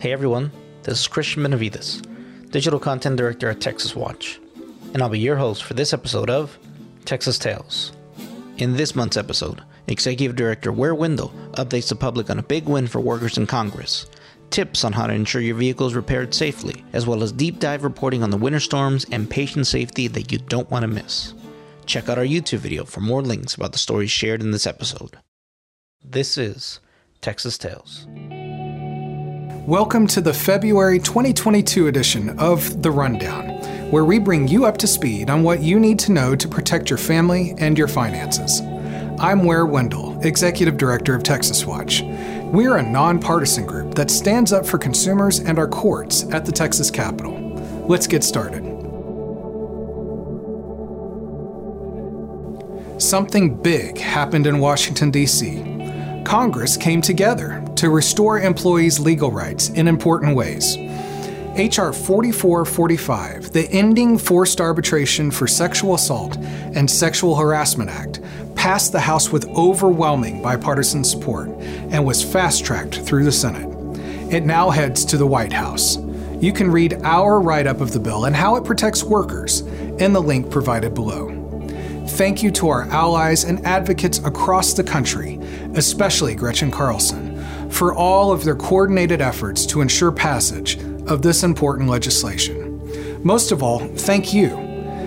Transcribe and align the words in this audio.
Hey 0.00 0.12
everyone, 0.12 0.52
this 0.84 1.00
is 1.00 1.08
Christian 1.08 1.42
Benavides, 1.42 2.02
Digital 2.50 2.78
Content 2.78 3.16
Director 3.16 3.50
at 3.50 3.60
Texas 3.60 3.96
Watch, 3.96 4.38
and 4.94 5.02
I'll 5.02 5.08
be 5.08 5.18
your 5.18 5.34
host 5.34 5.64
for 5.64 5.74
this 5.74 5.92
episode 5.92 6.30
of 6.30 6.56
Texas 7.04 7.36
Tales. 7.36 7.90
In 8.58 8.76
this 8.76 8.94
month's 8.94 9.16
episode, 9.16 9.60
Executive 9.88 10.36
Director 10.36 10.70
Ware 10.70 10.94
Wendell 10.94 11.32
updates 11.54 11.88
the 11.88 11.96
public 11.96 12.30
on 12.30 12.38
a 12.38 12.44
big 12.44 12.68
win 12.68 12.86
for 12.86 13.00
workers 13.00 13.38
in 13.38 13.48
Congress, 13.48 14.06
tips 14.50 14.84
on 14.84 14.92
how 14.92 15.08
to 15.08 15.12
ensure 15.12 15.42
your 15.42 15.56
vehicle 15.56 15.88
is 15.88 15.96
repaired 15.96 16.32
safely, 16.32 16.84
as 16.92 17.04
well 17.04 17.24
as 17.24 17.32
deep 17.32 17.58
dive 17.58 17.82
reporting 17.82 18.22
on 18.22 18.30
the 18.30 18.36
winter 18.36 18.60
storms 18.60 19.04
and 19.10 19.28
patient 19.28 19.66
safety 19.66 20.06
that 20.06 20.30
you 20.30 20.38
don't 20.38 20.70
want 20.70 20.82
to 20.82 20.86
miss. 20.86 21.34
Check 21.86 22.08
out 22.08 22.18
our 22.18 22.24
YouTube 22.24 22.58
video 22.58 22.84
for 22.84 23.00
more 23.00 23.22
links 23.22 23.56
about 23.56 23.72
the 23.72 23.78
stories 23.78 24.12
shared 24.12 24.42
in 24.42 24.52
this 24.52 24.66
episode. 24.66 25.18
This 26.04 26.38
is 26.38 26.78
Texas 27.20 27.58
Tales. 27.58 28.06
Welcome 29.68 30.06
to 30.06 30.22
the 30.22 30.32
February 30.32 30.98
2022 30.98 31.88
edition 31.88 32.38
of 32.38 32.82
The 32.82 32.90
Rundown, 32.90 33.50
where 33.90 34.06
we 34.06 34.18
bring 34.18 34.48
you 34.48 34.64
up 34.64 34.78
to 34.78 34.86
speed 34.86 35.28
on 35.28 35.42
what 35.42 35.60
you 35.60 35.78
need 35.78 35.98
to 35.98 36.12
know 36.12 36.34
to 36.34 36.48
protect 36.48 36.88
your 36.88 36.96
family 36.96 37.54
and 37.58 37.76
your 37.76 37.86
finances. 37.86 38.62
I'm 39.20 39.44
Ware 39.44 39.66
Wendell, 39.66 40.18
Executive 40.24 40.78
Director 40.78 41.14
of 41.14 41.22
Texas 41.22 41.66
Watch. 41.66 42.00
We're 42.44 42.78
a 42.78 42.82
nonpartisan 42.82 43.66
group 43.66 43.94
that 43.94 44.10
stands 44.10 44.54
up 44.54 44.64
for 44.64 44.78
consumers 44.78 45.40
and 45.40 45.58
our 45.58 45.68
courts 45.68 46.24
at 46.32 46.46
the 46.46 46.52
Texas 46.52 46.90
Capitol. 46.90 47.38
Let's 47.86 48.06
get 48.06 48.24
started. 48.24 48.64
Something 52.98 53.54
big 53.54 53.98
happened 53.98 54.46
in 54.46 54.60
Washington, 54.60 55.10
D.C. 55.10 56.22
Congress 56.24 56.78
came 56.78 57.02
together 57.02 57.57
to 57.78 57.90
restore 57.90 58.40
employees' 58.40 58.98
legal 58.98 59.30
rights 59.30 59.68
in 59.70 59.86
important 59.86 60.34
ways. 60.36 60.76
H.R. 61.56 61.92
4445, 61.92 63.52
the 63.52 63.68
Ending 63.70 64.18
Forced 64.18 64.60
Arbitration 64.60 65.30
for 65.30 65.46
Sexual 65.46 65.94
Assault 65.94 66.36
and 66.38 66.90
Sexual 66.90 67.36
Harassment 67.36 67.90
Act, 67.90 68.20
passed 68.54 68.92
the 68.92 69.00
House 69.00 69.30
with 69.30 69.48
overwhelming 69.56 70.42
bipartisan 70.42 71.04
support 71.04 71.48
and 71.90 72.04
was 72.04 72.22
fast 72.22 72.64
tracked 72.64 72.96
through 72.96 73.24
the 73.24 73.32
Senate. 73.32 73.68
It 74.32 74.44
now 74.44 74.70
heads 74.70 75.04
to 75.06 75.16
the 75.16 75.26
White 75.26 75.52
House. 75.52 75.98
You 76.40 76.52
can 76.52 76.70
read 76.70 76.94
our 77.02 77.40
write 77.40 77.66
up 77.66 77.80
of 77.80 77.92
the 77.92 78.00
bill 78.00 78.24
and 78.26 78.36
how 78.36 78.56
it 78.56 78.64
protects 78.64 79.02
workers 79.02 79.60
in 80.00 80.12
the 80.12 80.22
link 80.22 80.50
provided 80.50 80.94
below. 80.94 81.34
Thank 82.10 82.42
you 82.42 82.50
to 82.52 82.68
our 82.68 82.82
allies 82.84 83.44
and 83.44 83.64
advocates 83.66 84.18
across 84.18 84.72
the 84.74 84.84
country, 84.84 85.38
especially 85.74 86.34
Gretchen 86.34 86.70
Carlson, 86.70 87.27
for 87.70 87.94
all 87.94 88.32
of 88.32 88.44
their 88.44 88.56
coordinated 88.56 89.20
efforts 89.20 89.66
to 89.66 89.80
ensure 89.80 90.12
passage 90.12 90.78
of 91.06 91.22
this 91.22 91.42
important 91.42 91.88
legislation. 91.88 92.68
Most 93.22 93.52
of 93.52 93.62
all, 93.62 93.80
thank 93.80 94.32
you 94.32 94.48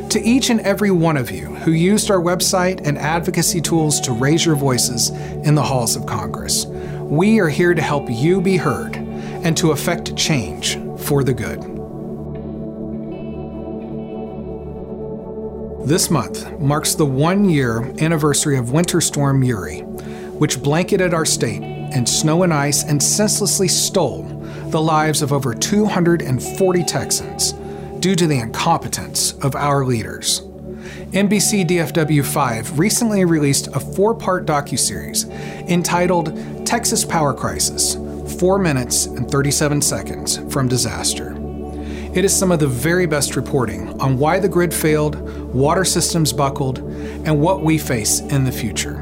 to 0.10 0.22
each 0.22 0.50
and 0.50 0.60
every 0.62 0.92
one 0.92 1.16
of 1.16 1.32
you 1.32 1.46
who 1.46 1.72
used 1.72 2.12
our 2.12 2.20
website 2.20 2.86
and 2.86 2.98
advocacy 2.98 3.62
tools 3.62 4.02
to 4.02 4.12
raise 4.12 4.46
your 4.46 4.56
voices 4.56 5.10
in 5.10 5.56
the 5.56 5.64
halls 5.64 5.96
of 5.96 6.06
Congress. 6.06 6.66
We 6.66 7.40
are 7.40 7.48
here 7.48 7.74
to 7.74 7.82
help 7.82 8.10
you 8.10 8.42
be 8.42 8.58
heard 8.58 8.98
and 8.98 9.56
to 9.58 9.72
effect 9.72 10.16
change 10.18 10.78
for 11.00 11.24
the 11.24 11.34
good. 11.34 11.62
This 15.88 16.12
month 16.12 16.60
marks 16.60 16.94
the 16.94 17.06
one 17.06 17.50
year 17.50 17.82
anniversary 18.00 18.58
of 18.58 18.72
Winter 18.72 19.02
Storm 19.02 19.44
Uri, 19.44 19.80
which 19.80 20.62
blanketed 20.62 21.14
our 21.14 21.26
state 21.26 21.71
in 21.94 22.06
snow 22.06 22.44
and 22.44 22.54
ice 22.54 22.84
and 22.84 23.02
senselessly 23.02 23.68
stole 23.68 24.24
the 24.68 24.82
lives 24.82 25.22
of 25.22 25.34
over 25.34 25.54
240 25.54 26.84
Texans 26.84 27.54
due 28.00 28.16
to 28.16 28.28
the 28.28 28.40
incompetence 28.40 29.34
of 29.44 29.56
our 29.56 29.86
leaders. 29.86 30.42
NBC 31.12 31.68
DFW 31.68 32.26
5 32.26 32.80
recently 32.80 33.26
released 33.26 33.68
a 33.68 33.80
four 33.80 34.16
part 34.16 34.46
docuseries 34.46 35.30
entitled 35.70 36.66
Texas 36.66 37.04
Power 37.04 37.34
Crisis 37.34 37.96
4 38.40 38.58
Minutes 38.60 39.06
and 39.06 39.30
37 39.30 39.82
Seconds 39.82 40.40
from 40.52 40.68
Disaster. 40.68 41.36
It 42.14 42.26
is 42.26 42.38
some 42.38 42.52
of 42.52 42.60
the 42.60 42.68
very 42.68 43.06
best 43.06 43.36
reporting 43.36 44.00
on 44.02 44.18
why 44.18 44.40
the 44.40 44.50
grid 44.50 44.74
failed, 44.74 45.20
water 45.54 45.86
systems 45.86 46.34
buckled, 46.34 46.80
and 46.80 47.40
what 47.40 47.62
we 47.62 47.78
face 47.78 48.20
in 48.20 48.44
the 48.44 48.52
future. 48.52 49.01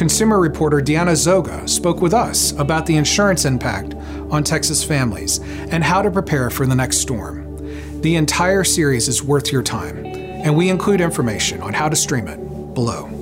Consumer 0.00 0.40
reporter 0.40 0.80
Deanna 0.80 1.14
Zoga 1.14 1.68
spoke 1.68 2.00
with 2.00 2.14
us 2.14 2.52
about 2.52 2.86
the 2.86 2.96
insurance 2.96 3.44
impact 3.44 3.94
on 4.30 4.42
Texas 4.42 4.82
families 4.82 5.40
and 5.70 5.84
how 5.84 6.00
to 6.00 6.10
prepare 6.10 6.48
for 6.48 6.64
the 6.64 6.74
next 6.74 7.00
storm. 7.00 8.00
The 8.00 8.16
entire 8.16 8.64
series 8.64 9.08
is 9.08 9.22
worth 9.22 9.52
your 9.52 9.62
time, 9.62 10.06
and 10.06 10.56
we 10.56 10.70
include 10.70 11.02
information 11.02 11.60
on 11.60 11.74
how 11.74 11.90
to 11.90 11.96
stream 11.96 12.28
it 12.28 12.38
below. 12.72 13.19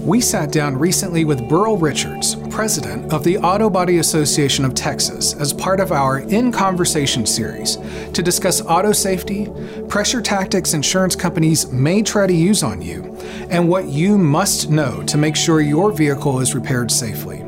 We 0.00 0.20
sat 0.22 0.52
down 0.52 0.76
recently 0.76 1.24
with 1.24 1.48
Burl 1.48 1.76
Richards, 1.76 2.36
president 2.50 3.12
of 3.12 3.24
the 3.24 3.36
Auto 3.38 3.68
Body 3.68 3.98
Association 3.98 4.64
of 4.64 4.74
Texas, 4.74 5.34
as 5.34 5.52
part 5.52 5.80
of 5.80 5.92
our 5.92 6.20
In 6.20 6.50
Conversation 6.50 7.26
series 7.26 7.76
to 8.14 8.22
discuss 8.22 8.62
auto 8.62 8.92
safety, 8.92 9.48
pressure 9.88 10.22
tactics 10.22 10.72
insurance 10.72 11.14
companies 11.14 11.70
may 11.72 12.02
try 12.02 12.26
to 12.26 12.32
use 12.32 12.62
on 12.62 12.80
you, 12.80 13.16
and 13.50 13.68
what 13.68 13.88
you 13.88 14.16
must 14.16 14.70
know 14.70 15.02
to 15.02 15.18
make 15.18 15.36
sure 15.36 15.60
your 15.60 15.92
vehicle 15.92 16.40
is 16.40 16.54
repaired 16.54 16.90
safely. 16.90 17.44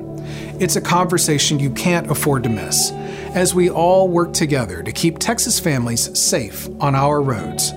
It's 0.59 0.77
a 0.77 0.83
conversation 0.83 1.59
you 1.59 1.71
can't 1.71 2.11
afford 2.11 2.43
to 2.43 2.51
miss, 2.51 2.91
as 3.35 3.55
we 3.55 3.71
all 3.71 4.09
work 4.09 4.35
together 4.35 4.83
to 4.83 4.93
keep 4.93 5.19
Texas 5.19 5.59
families 5.59 6.19
safe 6.19 6.69
on 6.81 6.95
our 6.95 7.23
roads. 7.23 7.73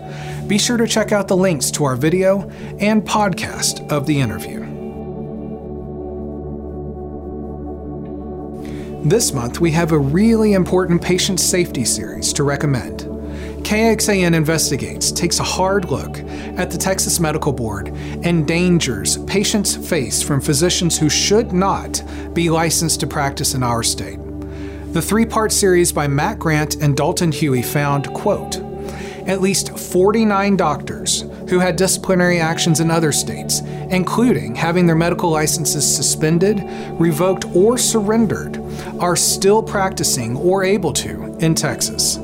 Be 0.48 0.58
sure 0.58 0.76
to 0.76 0.88
check 0.88 1.14
out 1.14 1.30
the 1.30 1.38
links 1.38 1.72
to 1.72 1.86
our 1.86 1.96
video 1.96 2.50
and 2.80 3.02
podcast 3.02 3.90
of 3.90 4.06
the 4.06 4.20
interview. 4.20 4.63
This 9.06 9.34
month, 9.34 9.60
we 9.60 9.72
have 9.72 9.92
a 9.92 10.00
really 10.00 10.54
important 10.54 11.02
patient 11.02 11.38
safety 11.38 11.84
series 11.84 12.32
to 12.34 12.44
recommend. 12.46 13.02
KXAN 13.66 14.34
Investigates 14.34 15.12
takes 15.12 15.42
a 15.42 15.44
hard 15.44 15.92
look 15.92 16.20
at 16.58 16.72
the 16.72 16.78
Texas 16.78 17.20
Medical 17.20 17.52
Board 17.52 17.90
and 18.24 18.48
dangers 18.48 19.18
patients 19.26 19.76
face 19.76 20.24
from 20.24 20.40
physicians 20.40 20.98
who 20.98 21.10
should 21.10 21.52
not 21.52 22.02
be 22.34 22.50
licensed 22.50 23.02
to 23.02 23.08
practice 23.08 23.56
in 23.56 23.62
our 23.62 23.84
state. 23.84 24.20
The 24.94 25.02
three 25.02 25.26
part 25.26 25.52
series 25.52 25.92
by 25.92 26.08
Matt 26.08 26.40
Grant 26.40 26.76
and 26.82 26.96
Dalton 26.96 27.34
Huey 27.34 27.62
found, 27.62 28.08
quote, 28.14 28.63
at 29.28 29.42
least 29.42 29.78
49 29.78 30.56
doctors 30.56 31.26
who 31.50 31.60
had 31.60 31.76
disciplinary 31.76 32.40
actions 32.40 32.80
in 32.80 32.90
other 32.90 33.12
states, 33.12 33.62
including 33.90 34.56
having 34.56 34.86
their 34.86 34.96
medical 34.96 35.30
licenses 35.30 35.96
suspended, 35.96 36.64
revoked, 37.00 37.46
or 37.56 37.78
surrendered, 37.78 38.60
are 39.00 39.16
still 39.16 39.62
practicing 39.62 40.36
or 40.38 40.64
able 40.64 40.94
to 40.94 41.36
in 41.40 41.56
Texas. 41.56 42.20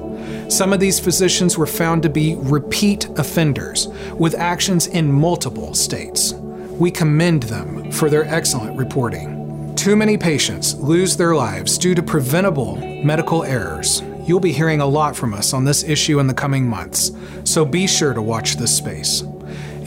Some 0.50 0.74
of 0.74 0.80
these 0.80 1.00
physicians 1.00 1.58
were 1.58 1.68
found 1.68 2.02
to 2.04 2.10
be 2.10 2.36
repeat 2.40 3.08
offenders 3.20 3.88
with 4.16 4.34
actions 4.34 4.88
in 4.88 5.12
multiple 5.12 5.76
states. 5.76 6.34
We 6.34 6.90
commend 6.90 7.44
them 7.44 7.92
for 7.92 8.10
their 8.10 8.26
excellent 8.26 8.78
reporting. 8.78 9.76
Too 9.76 9.96
many 9.96 10.18
patients 10.18 10.76
lose 10.76 11.16
their 11.16 11.36
lives 11.36 11.78
due 11.78 11.94
to 11.94 12.02
preventable 12.02 12.78
medical 13.04 13.44
errors. 13.44 14.02
You'll 14.30 14.40
be 14.40 14.52
hearing 14.52 14.80
a 14.80 14.86
lot 14.86 15.16
from 15.16 15.34
us 15.34 15.56
on 15.56 15.66
this 15.66 15.84
issue 15.84 16.20
in 16.20 16.28
the 16.28 16.36
coming 16.36 16.68
months, 16.68 17.12
so 17.46 17.66
be 17.66 17.88
sure 17.88 18.14
to 18.14 18.22
watch 18.22 18.58
this 18.58 18.78
space. 18.78 19.24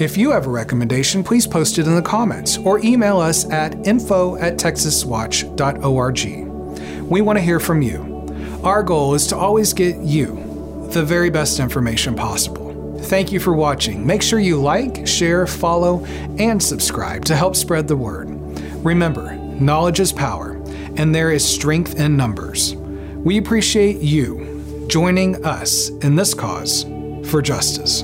If 0.00 0.17
you 0.17 0.33
have 0.33 0.49
a 0.49 0.50
recommendation, 0.50 1.23
please 1.23 1.47
post 1.47 1.79
it 1.79 1.87
in 1.87 1.94
the 1.94 2.03
comments 2.03 2.59
or 2.59 2.81
email 2.81 3.21
us 3.21 3.49
at 3.53 3.87
info 3.87 4.35
at 4.39 4.55
texaswatch.org. 4.55 7.09
We 7.09 7.21
want 7.21 7.39
to 7.39 7.44
hear 7.44 7.61
from 7.61 7.83
you. 7.83 8.27
Our 8.65 8.83
goal 8.83 9.15
is 9.15 9.29
to 9.29 9.37
always 9.37 9.73
get 9.73 9.99
you 9.99 10.89
the 10.91 11.05
very 11.05 11.31
best 11.31 11.61
information 11.61 12.17
possible. 12.17 12.99
Thank 13.03 13.31
you 13.31 13.39
for 13.39 13.53
watching. 13.53 14.05
Make 14.05 14.23
sure 14.23 14.41
you 14.41 14.61
like, 14.61 15.06
share, 15.06 15.47
follow, 15.47 16.05
and 16.41 16.61
subscribe 16.61 17.25
to 17.27 17.37
help 17.37 17.55
spread 17.55 17.87
the 17.87 17.97
word. 17.97 18.29
Remember, 18.85 19.37
knowledge 19.37 20.00
is 20.00 20.11
power, 20.11 20.61
and 20.97 21.15
there 21.15 21.31
is 21.31 21.49
strength 21.49 22.00
in 22.00 22.17
numbers. 22.17 22.75
We 23.25 23.39
appreciate 23.39 23.99
you 23.99 24.85
joining 24.89 25.45
us 25.45 25.91
in 25.91 26.17
this 26.17 26.35
cause 26.35 26.83
for 27.31 27.41
justice. 27.41 28.01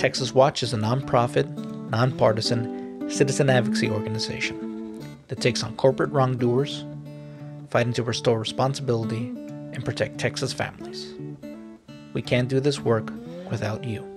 Texas 0.00 0.32
Watch 0.32 0.62
is 0.62 0.72
a 0.72 0.76
nonprofit, 0.76 1.50
nonpartisan 1.90 3.10
citizen 3.10 3.50
advocacy 3.50 3.90
organization 3.90 5.00
that 5.26 5.40
takes 5.40 5.64
on 5.64 5.74
corporate 5.74 6.12
wrongdoers, 6.12 6.84
fighting 7.70 7.92
to 7.94 8.04
restore 8.04 8.38
responsibility 8.38 9.26
and 9.72 9.84
protect 9.84 10.18
Texas 10.18 10.52
families. 10.52 11.12
We 12.12 12.22
can't 12.22 12.46
do 12.48 12.60
this 12.60 12.78
work 12.78 13.12
without 13.50 13.82
you. 13.82 14.13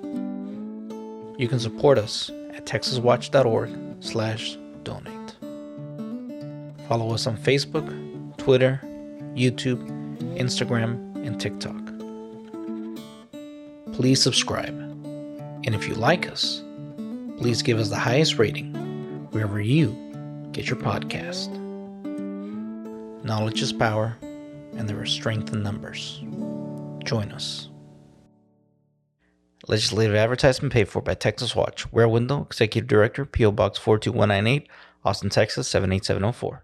You 1.38 1.48
can 1.48 1.60
support 1.60 2.00
us 2.00 2.31
at 2.54 2.66
texaswatch.org 2.66 3.69
slash 4.04 4.57
donate. 4.81 5.36
Follow 6.88 7.13
us 7.13 7.28
on 7.28 7.38
Facebook, 7.38 7.88
Twitter, 8.38 8.81
YouTube, 9.36 9.86
Instagram, 10.38 11.16
and 11.25 11.39
TikTok. 11.39 11.75
Please 13.94 14.22
subscribe. 14.22 14.75
And 15.66 15.75
if 15.75 15.88
you 15.88 15.94
like 15.94 16.28
us, 16.28 16.63
please 17.38 17.62
give 17.62 17.78
us 17.78 17.89
the 17.89 17.98
highest 17.98 18.39
rating 18.39 18.74
wherever 19.31 19.62
you 19.62 19.95
get 20.54 20.69
your 20.69 20.78
podcast. 20.78 21.54
Knowledge 23.24 23.62
is 23.62 23.74
power, 23.74 24.18
and 24.22 24.89
there 24.89 25.04
is 25.04 25.12
strength 25.12 25.54
in 25.54 25.62
numbers. 25.62 26.19
Join 27.04 27.31
us. 27.31 27.69
Legislative 29.68 30.16
advertisement 30.16 30.72
paid 30.74 30.88
for 30.88 31.02
by 31.02 31.14
Texas 31.14 31.56
Watch. 31.56 31.92
Ware 31.92 32.08
Wendell, 32.08 32.44
Executive 32.44 32.88
Director, 32.88 33.25
P.O. 33.25 33.52
Box 33.52 33.78
42198, 33.78 34.69
Austin, 35.04 35.30
Texas 35.30 35.68
78704. 35.68 36.64